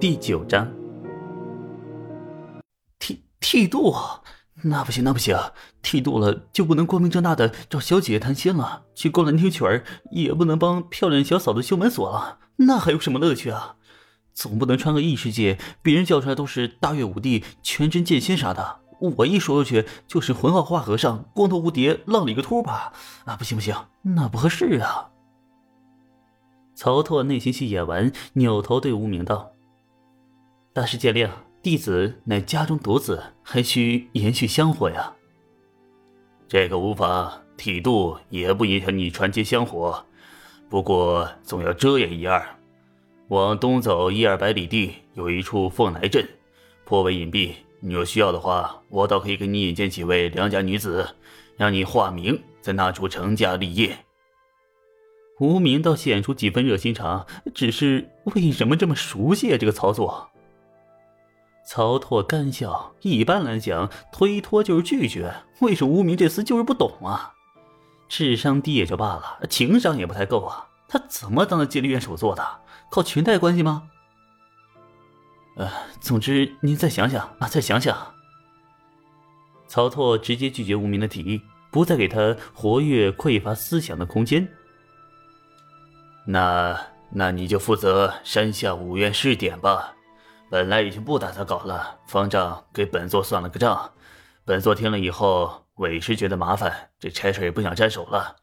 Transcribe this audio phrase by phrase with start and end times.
[0.00, 0.66] 第九章。
[2.98, 3.94] 剃剃度？
[4.62, 5.38] 那不行，那不行！
[5.82, 13.76] 剃度了就不能光明正大的找小姐姐谈心了，去勾兰听曲儿也不能帮漂亮小嫂子修门锁了，那还有什么乐趣啊？
[14.32, 18.80] 总不能穿个异世界，别人叫出来都是大岳武帝、全真剑仙啥的，
[19.18, 22.94] 我一说出去就是浑号花和尚、光头蝴蝶、浪里个秃吧？
[23.26, 25.10] 啊，不行不行，那不合适啊！
[26.74, 29.52] 曹拓内心戏演完，扭头对无名道
[30.80, 31.28] ：“大师见谅。”
[31.62, 35.14] 弟子乃家中独子，还需延续香火呀。
[36.48, 40.02] 这个无妨，剃度也不影响你传接香火，
[40.70, 42.42] 不过总要遮掩一二。
[43.28, 46.26] 往东走一二百里地，有一处凤来镇，
[46.86, 47.52] 颇为隐蔽。
[47.80, 51.06] 你若需要的话，我倒可以给你引荐几位良家女子，
[51.58, 53.98] 让你化名，在那处成家立业。
[55.40, 59.58] 无名倒显出几分热心肠，只是为什么这么熟悉啊？
[59.58, 60.29] 这个操作？
[61.70, 65.32] 曹拓干笑，一般来讲，推脱就是拒绝。
[65.60, 67.34] 为什么无名这厮就是不懂啊？
[68.08, 70.66] 智商低也就罢了，情商也不太够啊！
[70.88, 72.44] 他怎么当的戒律院首座的？
[72.90, 73.84] 靠裙带关系吗？
[75.58, 78.14] 呃，总之您再想想啊，再想想。
[79.68, 84.48] 曹拓直接拒绝无名的提议，不再给他活跃匮乏思想的空间。
[86.26, 86.76] 那
[87.12, 89.94] 那你就负责山下五院试点吧。
[90.50, 93.92] 本来已经不打算搞了，方丈给本座算了个账，
[94.44, 98.34] 本座听了以后，委实觉得麻烦，这差事也不想沾手了。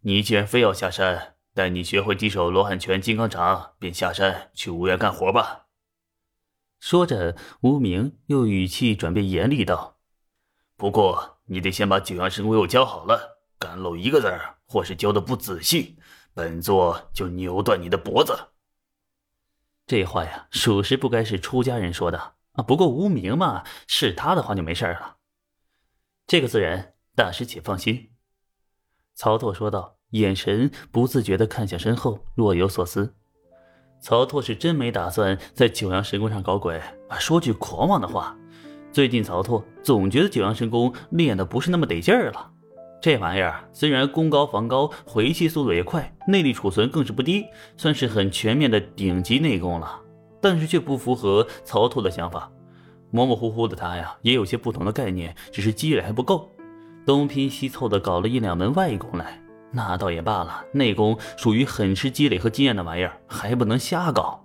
[0.00, 5.66] 你既然非要下山，待你学会几手罗汉拳、金刚掌，便下山去无院干活吧。
[6.80, 9.98] 说着，无名又语气转变严厉道
[10.76, 15.96] ：“不过你得先把九阳神功给我教好了，敢漏一个字儿，或是教的不仔细，
[16.34, 18.36] 本座就扭断你的脖子。”
[19.86, 22.62] 这话呀，属实不该是出家人说的啊。
[22.62, 25.16] 不过无名嘛，是他的话就没事了。
[26.26, 28.10] 这个自然，大师且放心。”
[29.14, 33.14] 曹拓说道，眼神不自觉的看向身后，若有所思。
[34.00, 36.78] 曹拓是真没打算在九阳神功上搞鬼
[37.08, 37.18] 啊。
[37.18, 38.36] 说句狂妄的话，
[38.90, 42.53] 最近曹拓总觉得九阳神功练的不是那么得劲儿了。
[43.04, 47.44] 这玩意儿虽然攻高防高，回气速度也快，内力储存更是不低，
[47.76, 50.00] 算是很全面的顶级内功了。
[50.40, 52.50] 但是却不符合曹拓的想法，
[53.10, 56.50] 模模糊糊的他呀，也有些不同的概念，只是积累还不够，
[57.04, 59.38] 东拼西凑的搞了一两门外功来，
[59.70, 60.64] 那倒也罢了。
[60.72, 64.42] 内功属于很吃积累和经验的玩意儿，还不能瞎搞。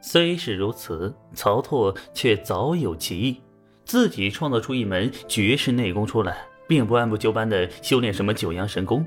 [0.00, 3.42] 虽是如此，曹拓却早有其意，
[3.84, 6.38] 自己创造出一门绝世内功出来。
[6.68, 9.04] 并不按部就班的修炼什么九阳神功。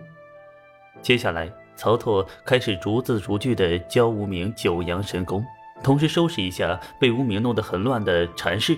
[1.01, 5.45] 接下来，曹拓开始逐字逐句的教无名九阳神功，
[5.81, 8.77] 同时收拾一下被无名弄得很乱的禅室。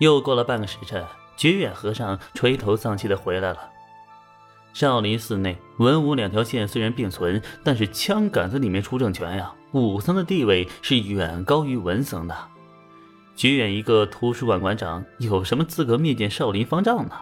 [0.00, 1.04] 又过了半个时辰，
[1.36, 3.70] 觉远和尚垂头丧气的回来了。
[4.72, 12.36] 少林寺内文武两条线虽然并存，但是枪杆子里面出政权呀，武僧的地位是远高于文僧的。
[13.34, 17.14] 觉远一个图书馆馆长，有什么资格面见少林方丈呢？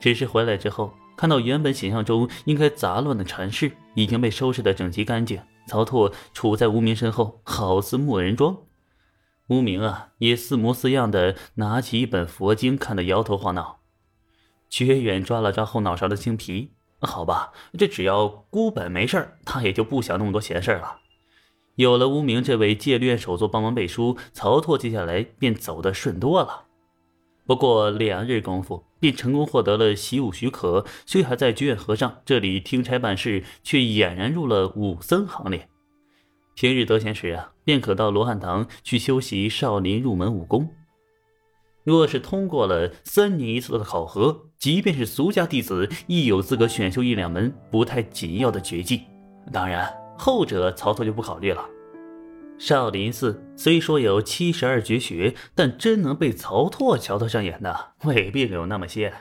[0.00, 5.40] 只是回来之后，看到原本想象中应该杂乱的禅室已经被收拾得整齐干净。
[5.66, 8.56] 曹拓处在无名身后，好似木人桩。
[9.48, 13.80] 无名啊，也似模似样的拿起一本佛经，看得摇头晃脑。
[14.68, 20.98] 绝远抓了抓后脑勺的青皮，好吧，这只要孤本没事他也就不想那么多闲事了。
[21.74, 26.66] 有了无名这位戒律院首座帮忙背书，曹拓接下来便走得顺多了。
[27.50, 30.86] 不过两日功夫，便成功获得了习武许可。
[31.04, 35.68] 虽还在觉远和尚这里听差办事，却俨然入了武僧行列。
[36.54, 40.70] 平日得闲时啊，便可到罗汉堂去修习少林入门武功。
[41.82, 49.02] 若是通过了三年一次的考核，即便是俗家弟子，亦有资格选修一两门不太紧要的绝技。
[49.52, 51.68] 当然，后者曹操就不考虑了。
[52.60, 59.14] 少林寺虽说有七十二绝学，但真能被曹拓瞧得上眼的未必有那么些。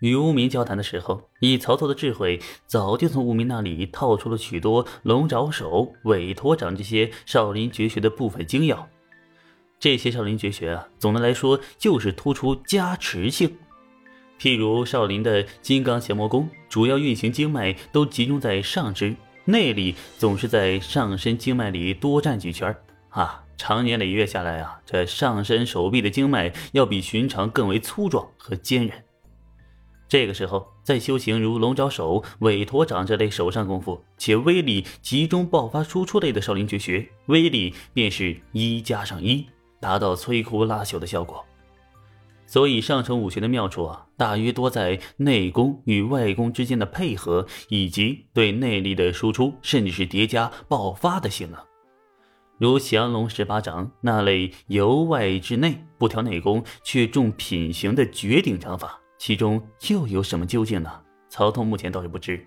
[0.00, 8.88] 与无名交谈的时候，以曹操的智慧，早就从无名那里套出了许多龙爪手、韦陀掌这些少林绝学的部分精要。
[9.78, 13.56] 这些少林绝学啊，总的来说就是突出加持性。
[14.40, 19.14] 譬如少林的金刚降魔功，主要运行经脉都集中在上肢。
[19.44, 22.74] 内力总是在上身经脉里多占几圈
[23.08, 29.04] 啊，长年累月下来啊，这上身手臂的经脉要比寻常更为粗壮和坚韧。
[30.08, 39.46] 这个时候再修行如龙爪手、韦陀掌这类手上功夫，且威力集中爆发输出类的少林绝学，威力便是一加上一，
[39.80, 41.44] 达到摧枯拉朽的效果。
[42.46, 51.58] 所以上乘武学的妙处啊，大约多在内功与外功之间的配合，以及对内力的输出，甚至是叠加爆发的性能。
[52.56, 61.02] 如降龙十八掌那类由外至内不挑内功却重品行的绝顶掌法，其中又有什么究竟呢？
[61.28, 62.46] 曹操目前倒是不知。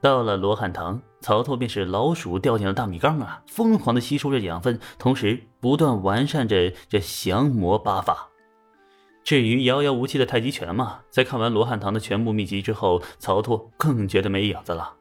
[0.00, 8.30] 到了罗汉堂，曹操便是老鼠掉进了大米缸啊，疯狂的吸收着养分，同时不断完善着这降魔八法。
[9.26, 14.94] 至于遥遥无期的太极拳嘛，在看完罗汉堂的全部秘籍之后，曹拓更觉得没影子了。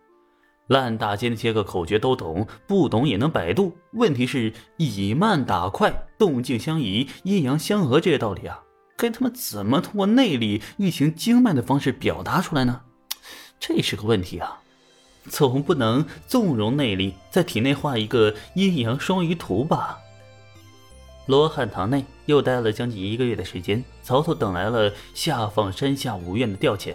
[0.66, 3.78] 烂大街那些个口诀都懂，不懂也能百度。
[3.92, 8.64] 问题是以慢打快，动静相宜，阴阳相合这些道理啊，
[8.98, 12.82] 该他妈怎么通过内力运行经脉的方式表达出来呢？
[13.60, 14.60] 这是个问题啊！
[15.30, 20.00] 总不能纵容内力在体内画一个阴阳双鱼图吧？
[21.28, 26.94] 罗汉堂内又待了将近一个月的时间，曹操等来了下放山下五院的调遣，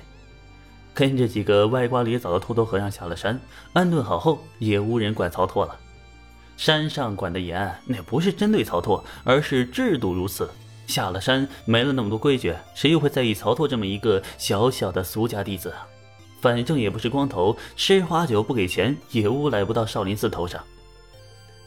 [0.95, 3.41] 跟着几个歪瓜裂枣的秃头和尚下了山，
[3.73, 5.77] 安顿好后，也无人管曹操了。
[6.57, 10.49] 山上管得严，那不是针对曹操，而是制度如此。
[10.87, 15.73] 下了山没了那么多规矩，谁又会在意曹操这么一个小小的俗家弟子？
[16.41, 20.63] 反正也不是光头，吃花酒不给钱，也诬赖不到少林寺头上。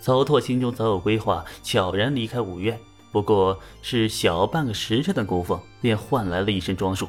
[0.03, 2.77] 曹拓心中早有规划，悄然离开五院，
[3.09, 7.07] 不过是小半个时辰的功夫，便换来了一身装束，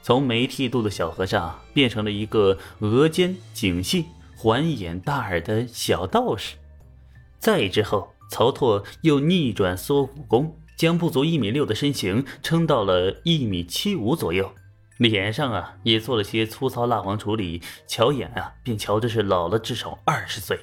[0.00, 6.56] 从没剃度的小和尚变成了一个额间颈细、环眼大耳的小道士。
[7.38, 14.50] 再之后，曹拓又逆转缩骨功，将不足一米六的身形撑到了一米七五左右，
[14.96, 20.58] 脸上啊也做了些粗糙蜡黄处理，瞧眼啊便瞧着是老了至少二十岁。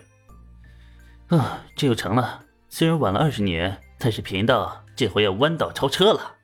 [1.32, 2.44] 啊，这就成了。
[2.68, 6.36] 虽然晚了二十年，但是贫道这回要弯道超车了。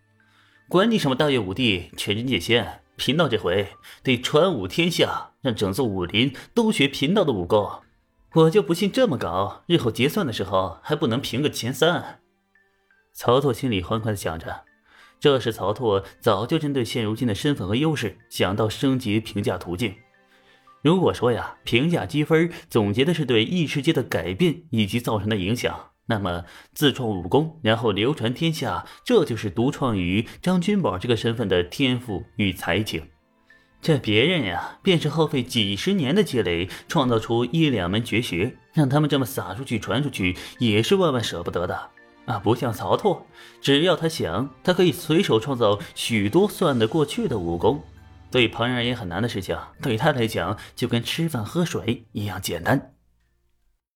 [0.69, 3.67] 管你什么大岳武帝、全真剑仙，贫道这回
[4.01, 7.69] 得传武天下，让整座武林都学贫道的武功。
[8.35, 12.21] 我就不信这么搞，日后结算的时候还不能评个前三。
[13.13, 14.63] 曹拓心里欢快的想着，
[15.19, 19.95] 这是曹拓早就针对现如今的身份和优势，想到升级评价途径。
[20.87, 33.03] 如果说呀，评价积分总结的是对异世界的改变以及造成的影响，那么自创武功然后流传天下，这就是独创于张君宝这个身份的天赋与才情。
[33.81, 41.77] 这别人呀，便是耗费几十年的积累，创造出一两门绝学，让他们这么撒出去传出去，也是万万舍不得的
[42.27, 42.39] 啊！
[42.39, 43.27] 不像曹拓，
[43.59, 47.83] 只要他想，他可以随手创造许多算得过去的武功。
[48.29, 52.93] 对旁人也很难的事情，对他来讲就跟吃饭喝水一样简单。